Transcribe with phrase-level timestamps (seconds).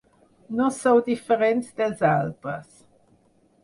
[0.59, 2.85] No sou diferents dels altres.